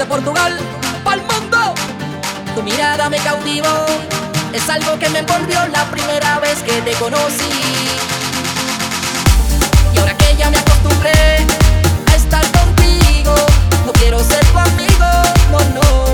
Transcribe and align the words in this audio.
desde 0.00 0.06
Portugal 0.06 0.56
pa'l 1.04 1.20
mundo. 1.20 1.74
Tu 2.54 2.62
mirada 2.62 3.10
me 3.10 3.18
cautivó, 3.18 3.86
es 4.52 4.68
algo 4.70 4.98
que 4.98 5.08
me 5.10 5.18
envolvió 5.18 5.66
la 5.68 5.84
primera 5.90 6.38
vez 6.38 6.62
que 6.62 6.72
te 6.80 6.92
conocí. 6.92 7.50
Y 9.94 9.98
ahora 9.98 10.16
que 10.16 10.36
ya 10.36 10.50
me 10.50 10.58
acostumbré 10.58 11.46
a 12.10 12.14
estar 12.14 12.44
contigo, 12.50 13.34
no 13.84 13.92
quiero 13.92 14.18
ser 14.20 14.44
tu 14.46 14.58
amigo, 14.58 15.06
no, 15.50 15.58
no. 15.74 16.09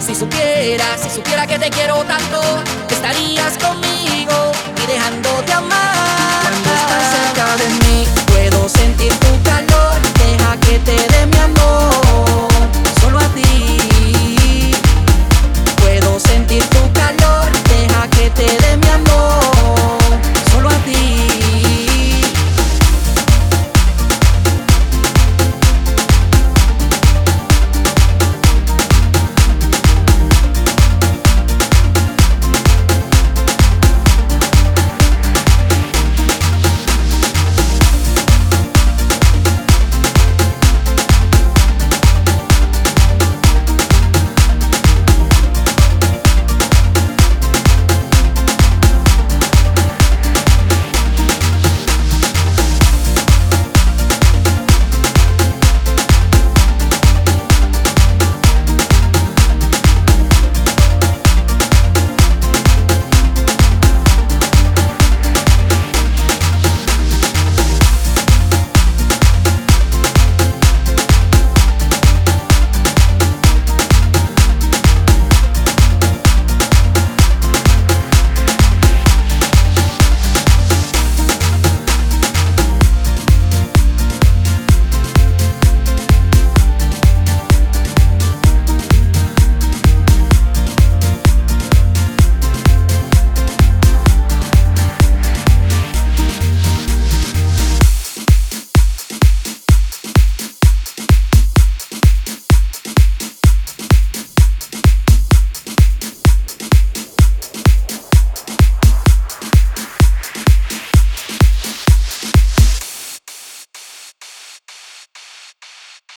Si 0.00 0.14
supiera, 0.16 0.98
si 0.98 1.08
supiera 1.08 1.46
que 1.46 1.58
te 1.58 1.70
quiero 1.70 2.02
tanto, 2.04 2.40
estarías 2.90 3.56
conmigo 3.58 4.50
y 4.82 4.86
dejando 4.92 5.29